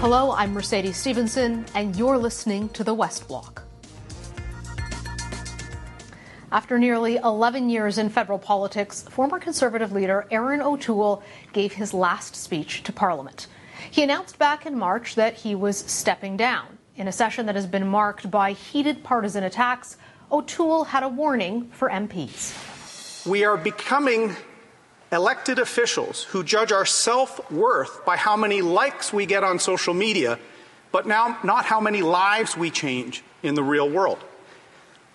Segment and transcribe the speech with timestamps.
[0.00, 3.64] Hello, I'm Mercedes Stephenson, and you're listening to the West Block.
[6.50, 12.34] After nearly 11 years in federal politics, former Conservative leader Erin O'Toole gave his last
[12.34, 13.46] speech to Parliament.
[13.90, 16.78] He announced back in March that he was stepping down.
[16.96, 19.98] In a session that has been marked by heated partisan attacks,
[20.32, 23.26] O'Toole had a warning for MPs.
[23.26, 24.34] We are becoming
[25.12, 29.94] elected officials who judge our self worth by how many likes we get on social
[29.94, 30.38] media,
[30.92, 34.18] but now not how many lives we change in the real world.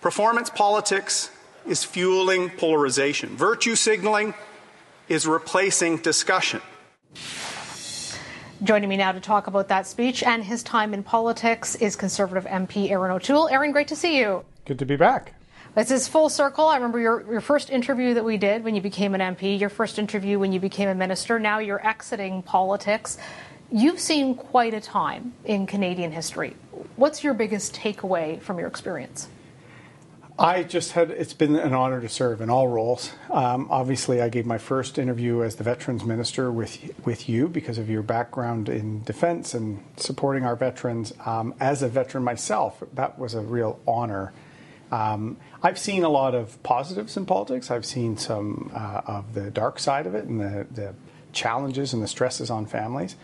[0.00, 1.30] Performance politics
[1.66, 3.36] is fueling polarization.
[3.36, 4.34] Virtue signaling
[5.08, 6.60] is replacing discussion.
[8.62, 12.44] Joining me now to talk about that speech and his time in politics is Conservative
[12.46, 13.48] MP Erin O'Toole.
[13.48, 14.44] Erin, great to see you.
[14.64, 15.34] Good to be back.
[15.76, 16.68] This is full circle.
[16.68, 19.68] I remember your, your first interview that we did when you became an MP, your
[19.68, 21.38] first interview when you became a minister.
[21.38, 23.18] Now you're exiting politics.
[23.70, 26.56] You've seen quite a time in Canadian history.
[26.96, 29.28] What's your biggest takeaway from your experience?
[30.38, 33.12] I just had, it's been an honor to serve in all roles.
[33.30, 37.76] Um, obviously, I gave my first interview as the Veterans Minister with, with you because
[37.76, 41.12] of your background in defense and supporting our veterans.
[41.26, 44.32] Um, as a veteran myself, that was a real honor.
[44.92, 47.70] Um, I've seen a lot of positives in politics.
[47.70, 50.94] I've seen some uh, of the dark side of it and the, the,
[51.32, 53.14] challenges and the stresses on families.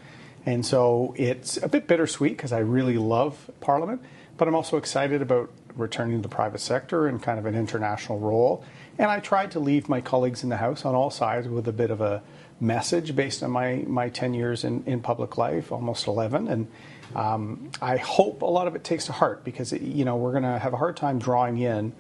[0.45, 4.03] And so it's a bit bittersweet because I really love Parliament,
[4.37, 8.19] but I'm also excited about returning to the private sector in kind of an international
[8.19, 8.63] role.
[8.99, 11.73] And I tried to leave my colleagues in the House on all sides with a
[11.73, 12.23] bit of a
[12.61, 16.49] message based on my, my 10 years in, in public life, almost 11.
[16.49, 16.69] And
[17.15, 20.33] um, I hope a lot of it takes to heart because, it, you know, we're
[20.33, 21.93] going to have a hard time drawing in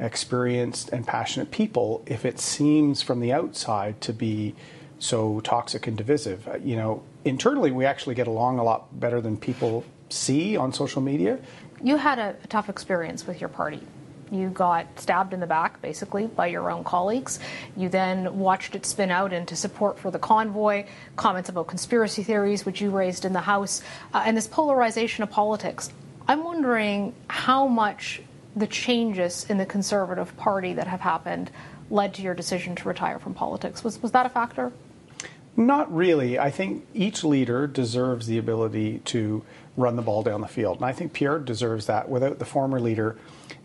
[0.00, 4.54] experienced and passionate people if it seems from the outside to be
[4.98, 6.46] so toxic and divisive.
[6.48, 10.72] Uh, you know, internally we actually get along a lot better than people see on
[10.72, 11.38] social media.
[11.82, 13.80] You had a, a tough experience with your party.
[14.32, 17.38] You got stabbed in the back, basically, by your own colleagues.
[17.76, 22.64] You then watched it spin out into support for the convoy, comments about conspiracy theories,
[22.64, 23.82] which you raised in the House,
[24.14, 25.92] uh, and this polarization of politics.
[26.26, 28.22] I'm wondering how much
[28.56, 31.50] the changes in the Conservative Party that have happened
[31.90, 33.84] led to your decision to retire from politics.
[33.84, 34.72] Was, was that a factor?
[35.56, 36.38] Not really.
[36.38, 39.44] I think each leader deserves the ability to
[39.76, 40.78] run the ball down the field.
[40.78, 43.16] And I think Pierre deserves that without the former leader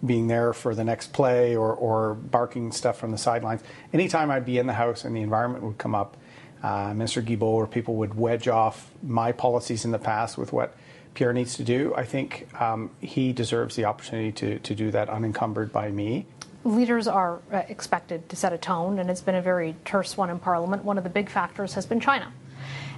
[0.06, 3.62] being there for the next play or, or barking stuff from the sidelines.
[3.94, 6.18] Anytime I'd be in the house and the environment would come up,
[6.62, 7.24] uh, Mr.
[7.24, 10.76] Guilbeault or people would wedge off my policies in the past with what
[11.14, 11.94] Pierre needs to do.
[11.96, 16.26] I think um, he deserves the opportunity to, to do that unencumbered by me.
[16.68, 20.30] Leaders are uh, expected to set a tone, and it's been a very terse one
[20.30, 20.84] in Parliament.
[20.84, 22.34] One of the big factors has been China.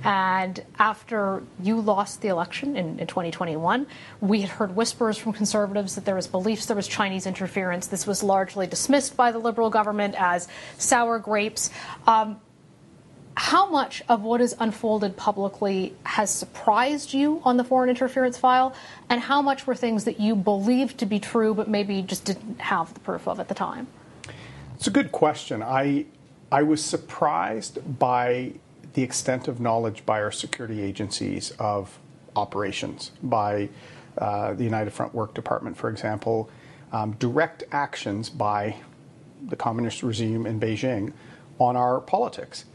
[0.04, 3.86] And after you lost the election in, in 2021,
[4.22, 7.86] we had heard whispers from conservatives that there was beliefs there was Chinese interference.
[7.86, 10.48] This was largely dismissed by the Liberal government as
[10.80, 11.70] sour grapes.
[12.08, 12.42] Um,
[13.40, 18.76] how much of what has unfolded publicly has surprised you on the foreign interference file,
[19.10, 22.60] and how much were things that you believed to be true but maybe just didn't
[22.60, 23.88] have the proof of at the time?
[24.76, 25.64] It's a good question.
[25.64, 26.06] I
[26.52, 28.56] I was surprised by
[28.94, 31.98] the extent of knowledge by our security agencies of
[32.36, 33.70] operations, by
[34.18, 36.50] uh, the United Front Work Department, for example,
[36.92, 38.76] um, direct actions by
[39.48, 41.14] the communist regime in Beijing
[41.58, 42.66] on our politics.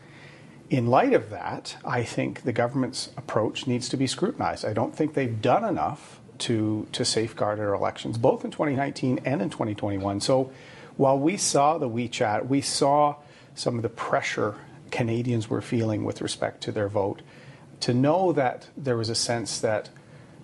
[0.75, 4.65] In light of that, I think the government's approach needs to be scrutinized.
[4.65, 9.41] I don't think they've done enough to, to safeguard our elections, both in 2019 and
[9.41, 10.21] in 2021.
[10.21, 10.51] So
[10.97, 13.15] while we saw the WeChat, we saw
[13.55, 14.57] some of the pressure
[14.91, 17.23] Canadians were feeling with respect to their vote.
[17.83, 19.91] To know that there was a sense that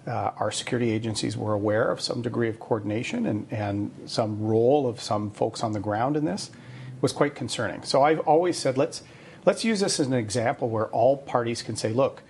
[0.06, 4.86] uh, our security agencies were aware of some degree of coordination and, and some role
[4.86, 6.52] of some folks on the ground in this
[7.00, 7.82] was quite concerning.
[7.82, 9.02] So I've always said let's
[9.44, 12.22] let's use this as an example where all parties can say, look,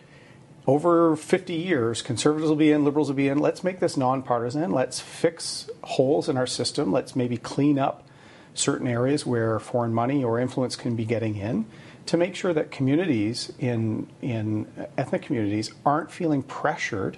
[0.67, 3.39] over 50 years, conservatives will be in, liberals will be in.
[3.39, 4.71] Let's make this nonpartisan.
[4.71, 6.93] Let's fix holes in our system.
[6.93, 8.07] Let's maybe clean up
[8.55, 11.67] certain areas where foreign money or influence can be getting in
[12.07, 14.67] to make sure that communities in in
[14.99, 17.17] ethnic communities aren't feeling pressured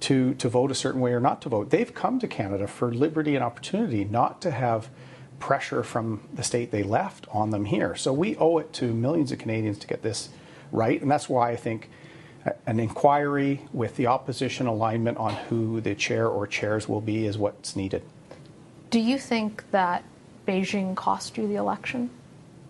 [0.00, 1.70] to to vote a certain way or not to vote.
[1.70, 4.88] They've come to Canada for liberty and opportunity, not to have
[5.42, 7.96] pressure from the state they left on them here.
[7.96, 10.28] So we owe it to millions of Canadians to get this
[10.70, 11.90] right, and that's why I think
[12.64, 17.36] an inquiry with the opposition alignment on who the chair or chairs will be is
[17.36, 18.04] what's needed.
[18.90, 20.04] Do you think that
[20.46, 22.10] Beijing cost you the election?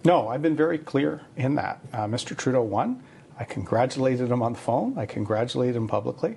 [0.02, 1.78] No, I've been very clear in that.
[1.92, 2.34] Uh, Mr.
[2.34, 3.02] Trudeau won.
[3.38, 4.96] I congratulated him on the phone.
[4.96, 6.36] I congratulated him publicly.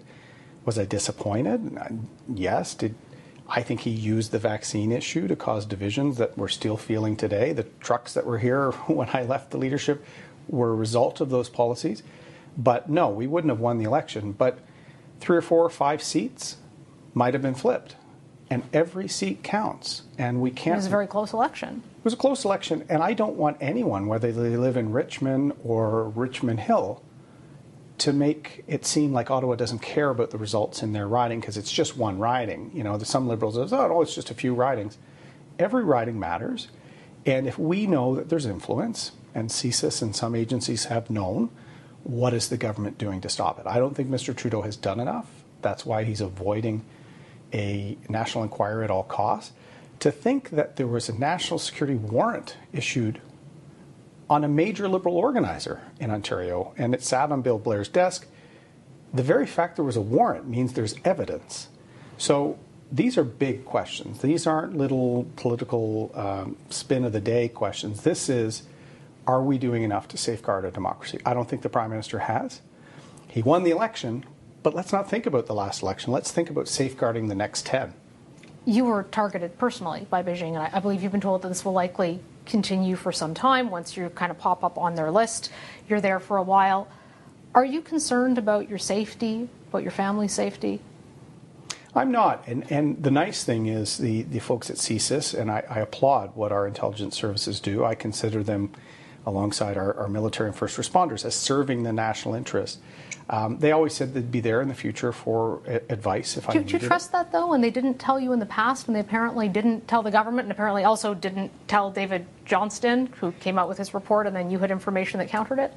[0.66, 1.78] Was I disappointed?
[2.28, 2.74] Yes.
[2.74, 2.96] Did
[3.48, 7.54] I think he used the vaccine issue to cause divisions that we're still feeling today?
[7.54, 10.04] The trucks that were here when I left the leadership
[10.48, 12.04] were a result of those policies.
[12.58, 14.32] But no, we wouldn't have won the election.
[14.32, 14.60] But
[15.20, 16.58] three or four or five seats
[17.14, 17.96] might have been flipped.
[18.50, 20.04] And every seat counts.
[20.18, 20.76] And we can't.
[20.76, 21.82] It was a very close election.
[21.98, 22.86] It was a close election.
[22.90, 27.02] And I don't want anyone, whether they live in Richmond or Richmond Hill,
[28.00, 31.58] to make it seem like Ottawa doesn't care about the results in their riding because
[31.58, 32.72] it's just one riding.
[32.74, 34.98] You know, some liberals say, oh, it's just a few ridings.
[35.58, 36.68] Every riding matters.
[37.26, 41.50] And if we know that there's influence, and CSIS and some agencies have known,
[42.04, 43.68] what is the government doing to stop it?
[43.68, 44.36] I don't think Mr.
[44.36, 45.30] Trudeau has done enough.
[45.62, 46.86] That's why he's avoiding
[47.54, 49.52] a national inquiry at all costs.
[50.00, 53.22] To think that there was a national security warrant issued
[54.30, 58.28] on a major liberal organizer in Ontario and it sat on Bill Blair's desk,
[59.14, 61.70] the very fact there was a warrant means there's evidence.
[62.18, 62.58] So
[62.92, 64.22] these are big questions.
[64.22, 68.02] These aren't little political um, spin of the day questions.
[68.04, 68.64] This is
[69.28, 71.20] are we doing enough to safeguard our democracy?
[71.26, 72.62] I don't think the Prime Minister has.
[73.28, 74.24] He won the election,
[74.62, 76.14] but let's not think about the last election.
[76.14, 77.94] Let's think about safeguarding the next 10.
[78.66, 81.74] You were targeted personally by Beijing, and I believe you've been told that this will
[81.74, 83.70] likely continue for some time.
[83.70, 85.52] Once you kind of pop up on their list,
[85.88, 86.88] you're there for a while.
[87.54, 90.82] Are you concerned about your safety, about your family's safety?
[91.96, 92.46] I'm not.
[92.48, 96.36] And, and the nice thing is the, the folks at CSIS, and I, I applaud
[96.36, 97.86] what our intelligence services do.
[97.86, 98.72] I consider them
[99.26, 102.80] alongside our, our military and first responders as serving the national interest.
[103.28, 106.54] Um, they always said they'd be there in the future for advice if do, I
[106.54, 107.12] needed Do you trust it.
[107.14, 107.48] that though?
[107.50, 110.46] When they didn't tell you in the past, and they apparently didn't tell the government,
[110.46, 114.52] and apparently also didn't tell David Johnston, who came out with his report, and then
[114.52, 115.74] you had information that countered it.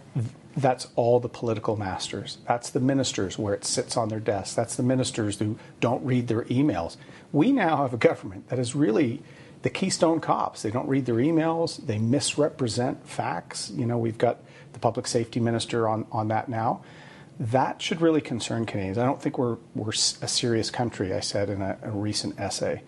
[0.57, 2.39] That's all the political masters.
[2.47, 4.55] That's the ministers where it sits on their desks.
[4.55, 6.97] That's the ministers who don't read their emails.
[7.33, 9.23] We now have a government that is really
[9.63, 10.63] the Keystone cops.
[10.63, 11.85] They don't read their emails.
[11.87, 13.71] They misrepresent facts.
[13.75, 14.39] You know, we've got
[14.73, 16.83] the public safety minister on, on that now.
[17.41, 18.99] That should really concern Canadians.
[18.99, 22.83] I don't think we're, we're a serious country, I said in a, a recent essay.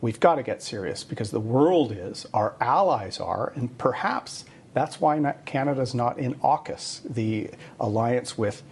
[0.00, 4.44] We've got to get serious because the world is, our allies are, and perhaps
[4.74, 7.50] that's why Canada's not in AUKUS, the
[7.80, 8.62] alliance with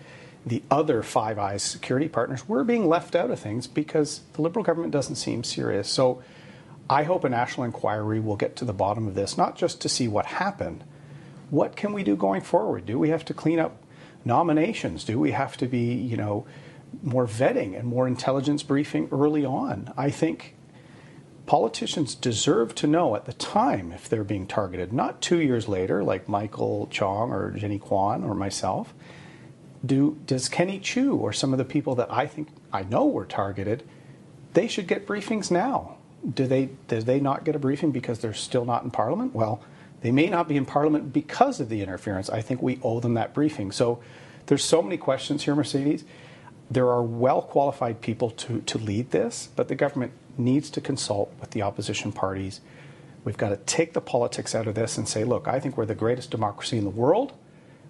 [0.47, 2.47] the other Five Eyes security partners.
[2.47, 5.89] We're being left out of things because the Liberal government doesn't seem serious.
[5.89, 6.23] So
[6.89, 9.89] I hope a national inquiry will get to the bottom of this, not just to
[9.89, 10.85] see what happened.
[11.49, 12.85] What can we do going forward?
[12.85, 13.79] Do we have to clean up
[14.25, 15.05] nominations?
[15.05, 16.47] Do we have to be, you know,
[17.03, 19.93] more vetting and more intelligence briefing early on?
[19.97, 20.57] I think
[21.47, 26.03] politicians deserve to know at the time if they're being targeted, not two years later,
[26.03, 28.95] like Michael Chong or Jenny Kwan or myself.
[29.85, 33.27] Do, does Kenny Chiu or some of the people that I think I know were
[33.27, 33.83] targeted,
[34.55, 35.99] they should get briefings now
[36.33, 39.35] do they do they not get a briefing because they're still not in Parliament?
[39.35, 39.63] Well,
[40.05, 42.29] they may not be in Parliament because of the interference.
[42.29, 43.73] I think we owe them that briefing.
[43.73, 44.01] So
[44.45, 46.05] there's so many questions here, Mercedes.
[46.71, 51.33] There are well qualified people to, to lead this, but the government needs to consult
[51.41, 52.61] with the opposition parties.
[53.25, 55.87] We've got to take the politics out of this and say, look, I think we're
[55.87, 57.33] the greatest democracy in the world.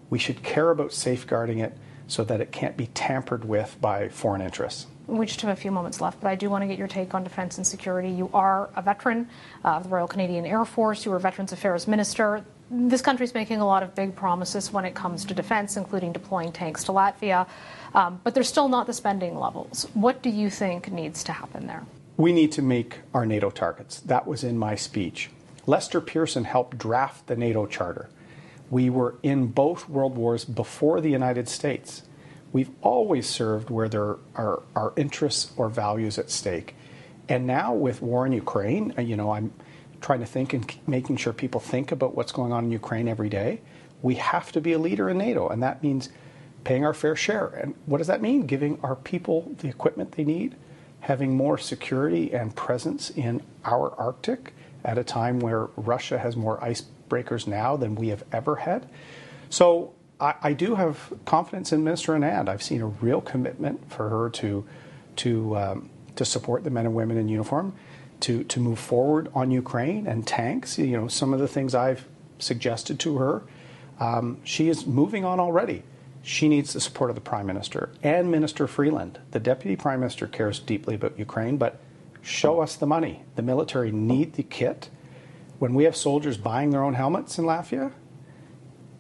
[0.09, 4.41] We should care about safeguarding it so that it can't be tampered with by foreign
[4.41, 4.87] interests.
[5.07, 7.15] We just have a few moments left, but I do want to get your take
[7.15, 8.09] on defence and security.
[8.09, 9.29] You are a veteran
[9.63, 11.05] of the Royal Canadian Air Force.
[11.05, 12.43] You were Veterans Affairs Minister.
[12.71, 16.13] This country is making a lot of big promises when it comes to defence, including
[16.13, 17.47] deploying tanks to Latvia,
[17.95, 19.87] um, but there's still not the spending levels.
[19.93, 21.85] What do you think needs to happen there?
[22.17, 24.01] We need to make our NATO targets.
[24.01, 25.31] That was in my speech.
[25.67, 28.09] Lester Pearson helped draft the NATO Charter.
[28.75, 32.03] We were in both world wars before the United States.
[32.53, 36.75] We've always served where there are, are interests or values at stake.
[37.29, 39.53] And now with war in Ukraine, uh, you know, I'm
[40.01, 43.29] trying to think and making sure people think about what's going on in Ukraine every
[43.29, 43.61] day.
[44.03, 46.09] We have to be a leader in NATO, and that means
[46.65, 47.47] paying our fair share.
[47.47, 48.45] And what does that mean?
[48.45, 50.57] Giving our people the equipment they need,
[50.99, 54.53] having more security and presence in our Arctic
[54.85, 56.59] at a time where Russia has more
[57.09, 58.89] icebreakers now than we have ever had.
[59.51, 62.49] So I, I, do have confidence in Minister Anand.
[62.49, 64.65] I've seen a real commitment for her to
[65.17, 67.75] to um, to support the men and women in uniform,
[68.21, 70.79] to to move forward on Ukraine and tanks.
[70.79, 72.07] You know, some of the things I've
[72.39, 73.43] suggested to her,
[74.01, 75.83] um, she is moving on already.
[76.23, 79.19] She needs the support of the Prime Minister and Minister Freeland.
[79.33, 81.81] The Deputy Prime Minister cares deeply about Ukraine, but
[82.23, 83.25] show us the money.
[83.37, 84.89] The military need the kit.
[85.65, 87.91] When we have soldiers buying their own helmets in Latvia,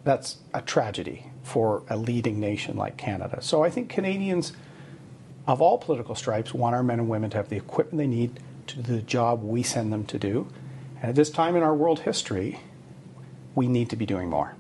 [0.02, 3.42] that's a tragedy for a leading nation like Canada.
[3.42, 4.54] So I think Canadians
[5.47, 8.40] of all political stripes want our men and women to have the equipment they need
[8.68, 10.49] to do the job we send them to do.
[11.02, 12.61] And at this time in our world history,
[13.54, 14.54] we need to be doing more.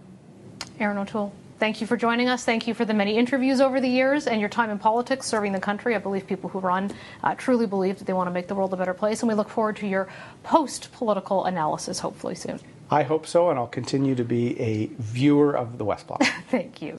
[0.78, 2.44] Erin O'Toole, thank you for joining us.
[2.44, 5.52] Thank you for the many interviews over the years and your time in politics serving
[5.52, 5.94] the country.
[5.94, 6.90] I believe people who run
[7.22, 9.20] uh, truly believe that they want to make the world a better place.
[9.22, 10.08] And we look forward to your
[10.42, 12.60] post political analysis hopefully soon.
[12.90, 16.22] I hope so, and I'll continue to be a viewer of the West Block.
[16.50, 16.96] Thank you.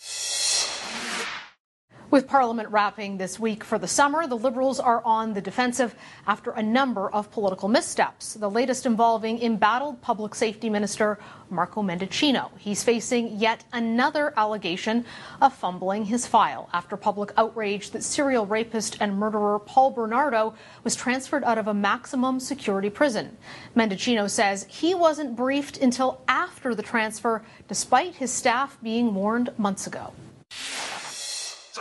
[2.15, 5.93] With Parliament wrapping this week for the summer, the Liberals are on the defensive
[6.25, 8.35] after a number of political missteps.
[8.35, 11.19] The latest involving embattled Public Safety Minister
[11.49, 12.51] Marco Mendicino.
[12.57, 15.03] He's facing yet another allegation
[15.41, 20.53] of fumbling his file after public outrage that serial rapist and murderer Paul Bernardo
[20.85, 23.35] was transferred out of a maximum security prison.
[23.75, 29.85] Mendicino says he wasn't briefed until after the transfer, despite his staff being warned months
[29.85, 30.13] ago.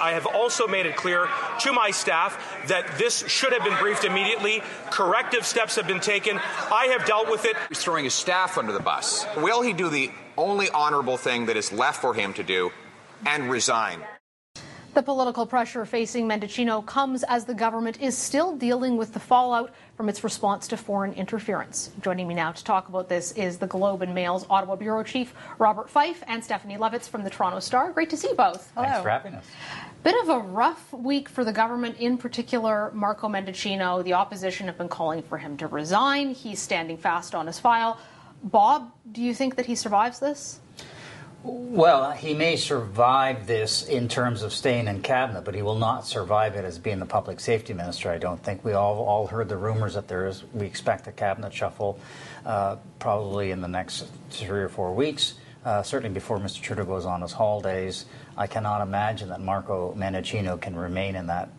[0.00, 1.28] I have also made it clear
[1.60, 4.62] to my staff that this should have been briefed immediately.
[4.90, 6.40] Corrective steps have been taken.
[6.72, 7.56] I have dealt with it.
[7.68, 9.26] He's throwing his staff under the bus.
[9.36, 12.70] Will he do the only honorable thing that is left for him to do
[13.26, 14.00] and resign?
[14.94, 19.74] The political pressure facing Mendicino comes as the government is still dealing with the fallout
[19.96, 21.90] from its response to foreign interference.
[22.00, 25.34] Joining me now to talk about this is the Globe and Mail's Ottawa bureau chief
[25.58, 27.90] Robert Fife and Stephanie Levitz from the Toronto Star.
[27.90, 28.70] Great to see you both.
[28.76, 28.86] Hello.
[28.86, 29.44] Thanks for having us.
[30.04, 34.04] Bit of a rough week for the government, in particular Marco Mendicino.
[34.04, 36.34] The opposition have been calling for him to resign.
[36.34, 37.98] He's standing fast on his file.
[38.44, 40.60] Bob, do you think that he survives this?
[41.44, 46.06] Well, he may survive this in terms of staying in cabinet, but he will not
[46.06, 48.10] survive it as being the public safety minister.
[48.10, 50.42] I don't think we all all heard the rumors that there is.
[50.54, 51.98] We expect a cabinet shuffle
[52.46, 55.34] uh, probably in the next three or four weeks.
[55.66, 56.62] Uh, certainly before Mr.
[56.62, 58.06] Trudeau goes on his holidays,
[58.38, 61.50] I cannot imagine that Marco Mendicino can remain in that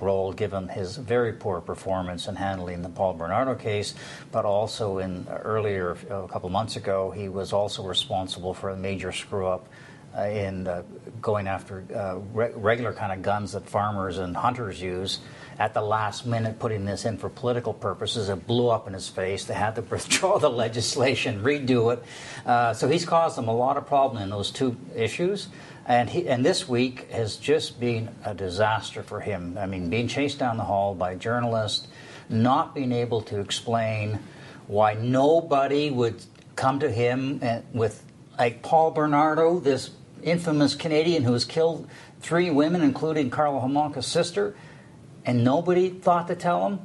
[0.00, 3.94] role given his very poor performance in handling the Paul Bernardo case,
[4.32, 9.12] but also in earlier, a couple months ago, he was also responsible for a major
[9.12, 9.68] screw up
[10.16, 10.82] uh, in uh,
[11.20, 15.18] going after uh, re- regular kind of guns that farmers and hunters use.
[15.58, 19.08] At the last minute, putting this in for political purposes, it blew up in his
[19.08, 19.44] face.
[19.44, 22.02] They had to withdraw the legislation, redo it.
[22.44, 25.48] Uh, so he's caused them a lot of problem in those two issues.
[25.86, 29.58] And, he, and this week has just been a disaster for him.
[29.58, 31.86] I mean, being chased down the hall by journalists,
[32.28, 34.18] not being able to explain
[34.66, 36.24] why nobody would
[36.56, 37.40] come to him
[37.72, 38.02] with,
[38.38, 39.90] like Paul Bernardo, this
[40.22, 41.88] infamous Canadian who has killed
[42.20, 44.56] three women, including Karla Homolka's sister,
[45.24, 46.80] and nobody thought to tell him.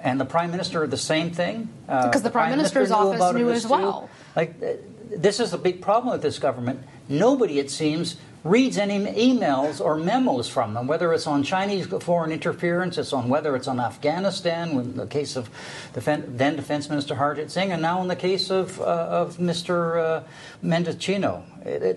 [0.00, 1.68] And the prime minister the same thing.
[1.88, 4.02] Uh, because the, the prime, prime minister's minister office knew as well.
[4.02, 4.08] Too.
[4.36, 4.74] Like, uh,
[5.16, 6.84] this is a big problem with this government.
[7.08, 12.30] Nobody, it seems, reads any emails or memos from them, whether it's on Chinese foreign
[12.30, 15.50] interference, it's on whether it's on Afghanistan, in the case of
[15.94, 19.98] then Defense Minister Harjit Singh, and now in the case of, uh, of Mr.
[19.98, 20.22] Uh,
[20.62, 21.42] Mendicino.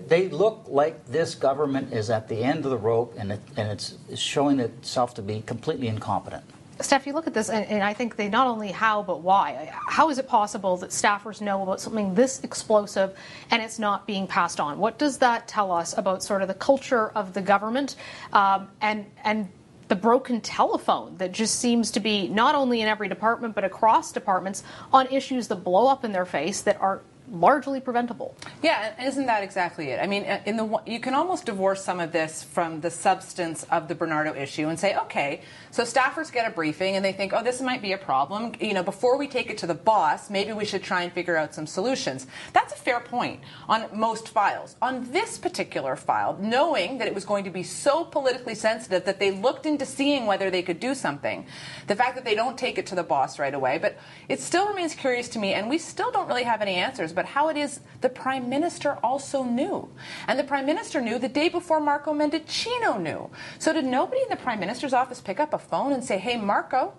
[0.08, 3.70] They look like this government is at the end of the rope and, it, and
[3.70, 6.44] it's showing itself to be completely incompetent.
[6.80, 9.72] Steph, you look at this, and, and, I think they not only how, but why.
[9.88, 13.16] How is it possible that staffers know about something this explosive
[13.50, 14.78] and it's not being passed on?
[14.78, 17.96] What does that tell us about sort of the culture of the government
[18.32, 19.48] um, and and
[19.88, 24.10] the broken telephone that just seems to be not only in every department but across
[24.10, 24.62] departments
[24.92, 28.36] on issues that blow up in their face that are largely preventable.
[28.62, 30.00] Yeah, isn't that exactly it?
[30.00, 33.64] I mean, uh, in the you can almost divorce some of this from the substance
[33.70, 37.32] of the Bernardo issue and say, okay, so staffers get a briefing and they think,
[37.32, 38.52] oh, this might be a problem.
[38.60, 41.36] You know, before we take it to the boss, maybe we should try and figure
[41.36, 42.26] out some solutions.
[42.52, 44.76] That's a fair point on most files.
[44.82, 49.18] On this particular file, knowing that it was going to be so politically sensitive that
[49.18, 51.46] they looked into seeing whether they could do something,
[51.86, 53.96] the fact that they don't take it to the boss right away, but
[54.28, 57.11] it still remains curious to me, and we still don't really have any answers.
[57.12, 59.88] But but how it is the Prime Minister also knew.
[60.26, 63.30] And the Prime Minister knew the day before Marco Mendicino knew.
[63.60, 66.36] So did nobody in the Prime Minister's office pick up a phone and say, hey,
[66.36, 66.94] Marco,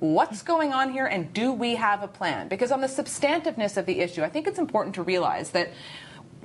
[0.00, 2.48] what's going on here and do we have a plan?
[2.48, 5.70] Because on the substantiveness of the issue, I think it's important to realize that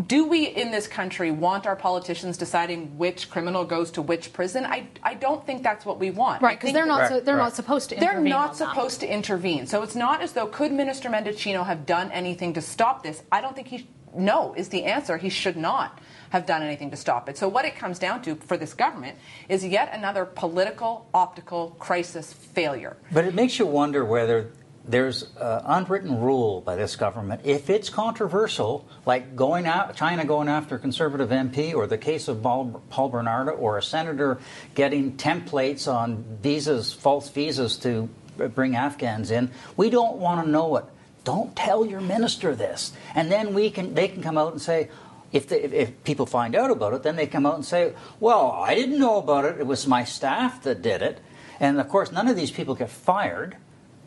[0.07, 4.65] do we in this country want our politicians deciding which criminal goes to which prison?
[4.65, 6.41] I, I don't think that's what we want.
[6.41, 7.43] Right, because they're not right, so, they're right.
[7.43, 7.95] not supposed to.
[7.95, 9.07] They're not supposed that.
[9.07, 9.67] to intervene.
[9.67, 13.23] So it's not as though could Minister Mendicino have done anything to stop this?
[13.31, 13.87] I don't think he.
[14.13, 15.17] No is the answer.
[15.17, 15.99] He should not
[16.29, 17.37] have done anything to stop it.
[17.37, 19.17] So what it comes down to for this government
[19.49, 22.95] is yet another political optical crisis failure.
[23.11, 24.51] But it makes you wonder whether
[24.87, 27.41] there's an unwritten rule by this government.
[27.43, 32.27] If it's controversial, like going out, China going after a conservative MP, or the case
[32.27, 34.39] of Paul, Bernardo, or a senator
[34.75, 38.09] getting templates on visas, false visas to
[38.53, 40.85] bring Afghans in, we don't want to know it.
[41.23, 44.89] Don't tell your minister this, and then we can they can come out and say,
[45.31, 48.51] if, if, if, people find out about it, then they come out and say, Well,
[48.51, 49.59] I didn't know about it.
[49.59, 51.19] It was my staff that did it.
[51.59, 53.57] And of course, none of these people get fired.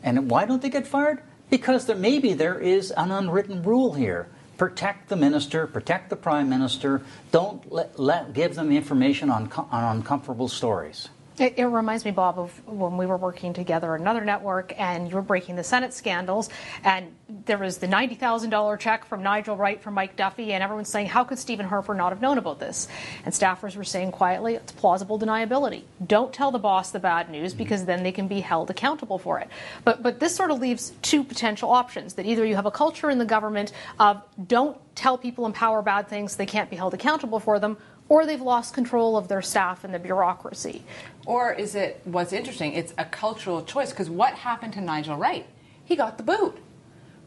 [0.03, 1.21] And why don't they get fired?
[1.49, 4.29] Because there, maybe there is an unwritten rule here.
[4.57, 7.01] Protect the minister, protect the prime minister.
[7.31, 11.09] Don't let, let give them information on, on uncomfortable stories.
[11.39, 15.07] It, it, reminds me, Bob, of when we were working together at another network and
[15.09, 16.49] you were breaking the Senate scandals,
[16.83, 17.15] and
[17.45, 21.23] there was the $90,000 check from Nigel Wright from Mike Duffy, and everyone's saying, How
[21.23, 22.87] could Stephen Harper not have known about this?
[23.23, 25.83] And staffers were saying quietly, It's plausible deniability.
[26.05, 27.59] Don't tell the boss the bad news mm-hmm.
[27.59, 29.47] because then they can be held accountable for it.
[29.83, 33.09] But, but this sort of leaves two potential options that either you have a culture
[33.09, 36.93] in the government of don't tell people in power bad things, they can't be held
[36.93, 37.77] accountable for them,
[38.09, 40.83] or they've lost control of their staff and the bureaucracy.
[41.25, 42.73] Or is it what's interesting?
[42.73, 45.45] It's a cultural choice because what happened to Nigel Wright?
[45.85, 46.57] He got the boot.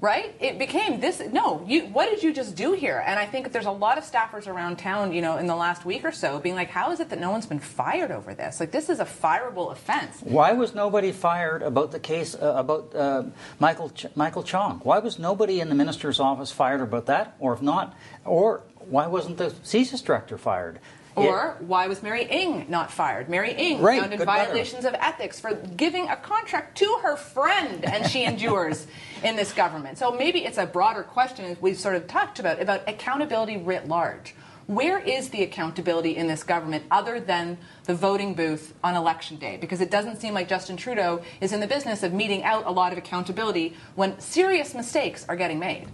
[0.00, 0.34] Right?
[0.40, 1.22] It became this.
[1.30, 1.84] No, you.
[1.86, 3.04] What did you just do here?
[3.06, 5.84] And I think there's a lot of staffers around town, you know, in the last
[5.84, 8.58] week or so, being like, "How is it that no one's been fired over this?
[8.58, 12.92] Like, this is a fireable offense." Why was nobody fired about the case uh, about
[12.96, 13.22] uh,
[13.60, 14.80] Michael Ch- Michael Chong?
[14.82, 17.36] Why was nobody in the minister's office fired about that?
[17.38, 20.78] Or if not, or why wasn't the CSIS director fired?
[21.14, 23.28] Or it, why was Mary Ng not fired?
[23.28, 27.84] Mary Ng right, found in violations of ethics for giving a contract to her friend,
[27.84, 28.86] and she endures
[29.24, 29.98] in this government.
[29.98, 33.88] So maybe it's a broader question, as we've sort of talked about, about accountability writ
[33.88, 34.34] large.
[34.72, 39.58] Where is the accountability in this government other than the voting booth on election day?
[39.60, 42.70] Because it doesn't seem like Justin Trudeau is in the business of meting out a
[42.70, 45.88] lot of accountability when serious mistakes are getting made.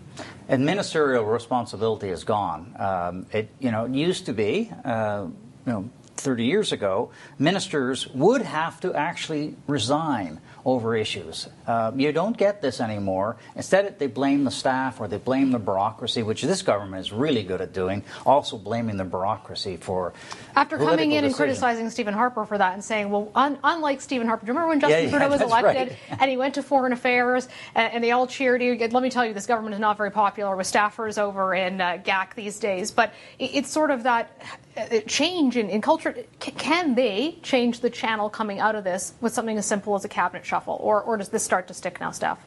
[0.46, 2.72] And ministerial responsibility is gone.
[2.78, 5.26] Um, it you know it used to be uh,
[5.66, 11.48] you know 30 years ago, ministers would have to actually resign over issues.
[11.66, 13.36] Uh, you don't get this anymore.
[13.56, 17.42] Instead, they blame the staff or they blame the bureaucracy, which this government is really
[17.42, 20.12] good at doing, also blaming the bureaucracy for.
[20.56, 24.26] After coming in and criticizing Stephen Harper for that and saying, well, un- unlike Stephen
[24.26, 26.18] Harper, do you remember when Justin yeah, Trudeau yeah, was elected right.
[26.20, 28.62] and he went to Foreign Affairs and, and, they all cheered?
[28.62, 28.76] you?
[28.76, 31.98] Let me tell you, this government is not very popular with staffers over in uh,
[32.04, 34.30] GAC these days, but it, it's sort of that
[34.76, 36.14] uh, change in, in culture.
[36.42, 40.04] C- can they change the channel coming out of this with something as simple as
[40.04, 42.38] a cabinet or, or does this start to stick now, Steph?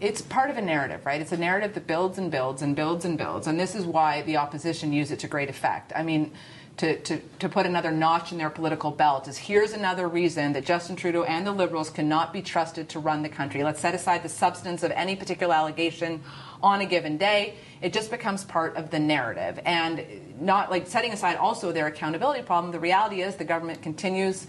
[0.00, 1.20] It's part of a narrative, right?
[1.20, 4.22] It's a narrative that builds and builds and builds and builds, and this is why
[4.22, 5.92] the opposition use it to great effect.
[5.96, 6.32] I mean,
[6.78, 10.66] to, to, to put another notch in their political belt is here's another reason that
[10.66, 13.64] Justin Trudeau and the Liberals cannot be trusted to run the country.
[13.64, 16.22] Let's set aside the substance of any particular allegation
[16.62, 17.54] on a given day.
[17.80, 19.58] It just becomes part of the narrative.
[19.64, 20.04] And
[20.38, 24.46] not like setting aside also their accountability problem, the reality is the government continues.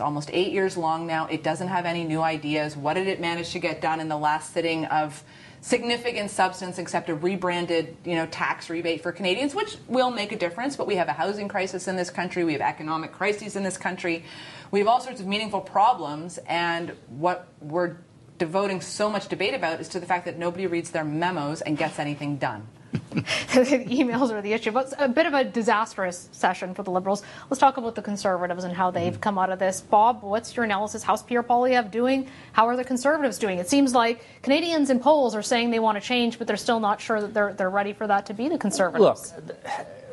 [0.00, 1.26] It's almost eight years long now.
[1.26, 2.74] It doesn't have any new ideas.
[2.74, 5.22] What did it manage to get done in the last sitting of
[5.60, 10.38] significant substance except a rebranded you know tax rebate for Canadians, which will make a
[10.38, 10.74] difference.
[10.74, 12.44] But we have a housing crisis in this country.
[12.44, 14.24] We have economic crises in this country.
[14.70, 17.98] We have all sorts of meaningful problems, and what we're
[18.38, 21.76] devoting so much debate about is to the fact that nobody reads their memos and
[21.76, 22.66] gets anything done.
[23.12, 24.72] emails are the issue.
[24.72, 27.22] But a bit of a disastrous session for the Liberals.
[27.48, 29.20] Let's talk about the Conservatives and how they've mm-hmm.
[29.20, 29.80] come out of this.
[29.80, 31.02] Bob, what's your analysis?
[31.02, 32.28] How's Pierre Poilievre doing?
[32.52, 33.58] How are the Conservatives doing?
[33.58, 36.80] It seems like Canadians in polls are saying they want to change, but they're still
[36.80, 39.34] not sure that they're, they're ready for that to be the Conservatives.
[39.36, 39.56] Look,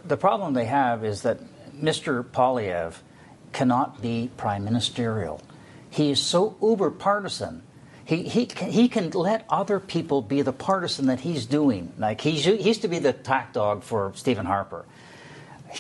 [0.06, 1.40] the problem they have is that
[1.74, 2.24] Mr.
[2.24, 2.96] Poilievre
[3.54, 5.42] cannot be prime ministerial.
[5.90, 7.64] He is so uber partisan
[8.08, 11.92] he, he, can, he can let other people be the partisan that he's doing.
[11.98, 14.86] Like he's, he used to be the attack dog for Stephen Harper.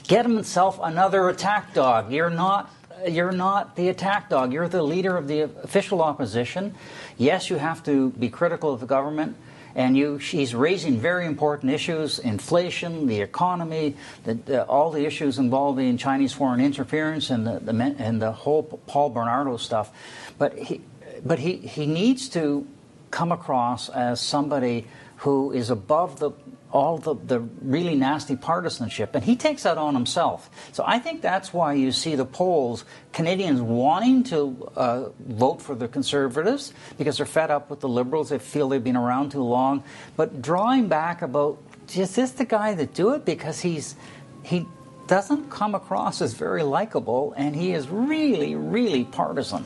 [0.03, 2.11] Get himself another attack dog.
[2.11, 2.69] You're not
[3.07, 4.51] you're not the attack dog.
[4.51, 6.75] You're the leader of the official opposition.
[7.17, 9.37] Yes, you have to be critical of the government,
[9.73, 15.37] and you, she's raising very important issues: inflation, the economy, the, the, all the issues
[15.37, 19.91] involving Chinese foreign interference, and the, the and the whole Paul Bernardo stuff.
[20.37, 20.81] But he,
[21.25, 22.67] but he, he needs to
[23.11, 24.85] come across as somebody
[25.17, 26.31] who is above the
[26.71, 30.49] all the, the really nasty partisanship, and he takes that on himself.
[30.73, 35.75] So I think that's why you see the polls, Canadians wanting to uh, vote for
[35.75, 38.29] the Conservatives because they're fed up with the Liberals.
[38.29, 39.83] They feel they've been around too long,
[40.17, 41.57] but drawing back about
[41.95, 43.95] is this the guy that do it because he's
[44.43, 44.65] he
[45.07, 49.63] doesn't come across as very likable, and he is really really partisan.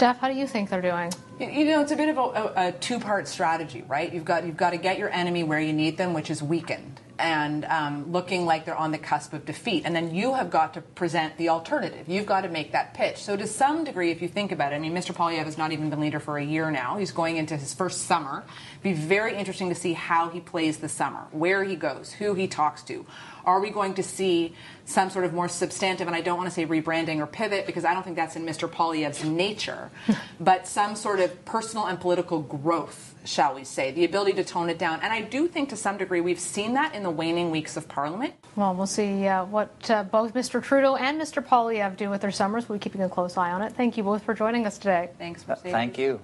[0.00, 1.12] Steph, how do you think they're doing?
[1.38, 4.10] You know, it's a bit of a, a, two-part strategy, right?
[4.10, 7.02] You've got you've got to get your enemy where you need them, which is weakened
[7.20, 9.82] and um, looking like they're on the cusp of defeat.
[9.84, 12.08] And then you have got to present the alternative.
[12.08, 13.18] You've got to make that pitch.
[13.18, 15.14] So, to some degree, if you think about it, I mean, Mr.
[15.14, 16.96] Poilievre has not even been leader for a year now.
[16.96, 18.44] He's going into his first summer.
[18.82, 22.48] Be very interesting to see how he plays the summer, where he goes, who he
[22.48, 23.04] talks to.
[23.44, 24.54] Are we going to see
[24.84, 27.84] some sort of more substantive, and I don't want to say rebranding or pivot because
[27.84, 28.68] I don't think that's in Mr.
[28.68, 29.90] Poilievre's nature,
[30.40, 34.68] but some sort of personal and political growth, shall we say, the ability to tone
[34.70, 35.00] it down.
[35.02, 37.88] And I do think to some degree we've seen that in the waning weeks of
[37.88, 38.34] Parliament.
[38.56, 40.62] Well, we'll see uh, what uh, both Mr.
[40.62, 41.44] Trudeau and Mr.
[41.44, 42.68] Poilievre do with their summers.
[42.68, 43.72] We'll be keeping a close eye on it.
[43.72, 45.10] Thank you both for joining us today.
[45.18, 45.72] Thanks, Mercedes.
[45.72, 46.20] Thank you.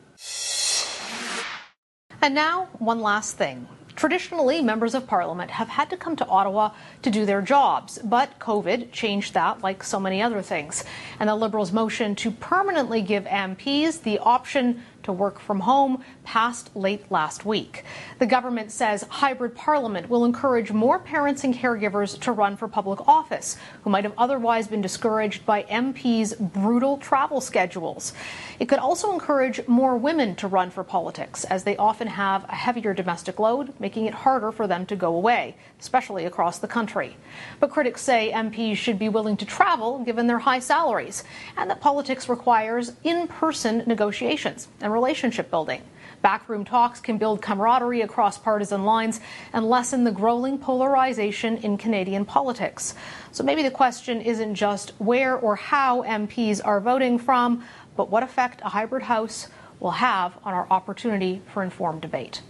[2.23, 3.69] And now, one last thing.
[3.97, 8.39] Traditionally, members of parliament have had to come to Ottawa to do their jobs, but
[8.39, 10.85] COVID changed that like so many other things.
[11.19, 16.75] And the Liberals' motion to permanently give MPs the option to work from home passed
[16.77, 17.85] late last week.
[18.19, 23.09] The government says hybrid parliament will encourage more parents and caregivers to run for public
[23.09, 28.13] office who might have otherwise been discouraged by MPs' brutal travel schedules.
[28.59, 32.55] It could also encourage more women to run for politics, as they often have a
[32.55, 37.17] heavier domestic load, making it harder for them to go away, especially across the country.
[37.61, 41.23] But critics say MPs should be willing to travel given their high salaries,
[41.57, 45.83] and that politics requires in person negotiations and relationship building.
[46.23, 49.21] Backroom talks can build camaraderie across partisan lines
[49.53, 52.95] and lessen the growing polarization in Canadian politics.
[53.31, 57.65] So maybe the question isn't just where or how MPs are voting from,
[57.97, 62.41] but what effect a hybrid House will have on our opportunity for informed debate.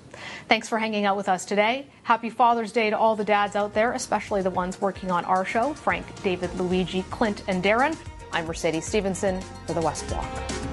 [0.48, 1.86] Thanks for hanging out with us today.
[2.04, 5.44] Happy Father's Day to all the dads out there, especially the ones working on our
[5.44, 7.96] show Frank, David, Luigi, Clint, and Darren.
[8.32, 10.65] I'm Mercedes Stephenson for the West Block.